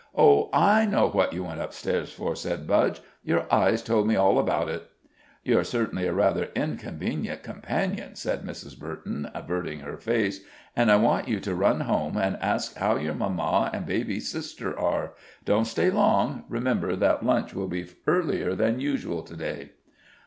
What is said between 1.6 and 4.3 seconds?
up stairs for?" said Budge. "Your eyes told me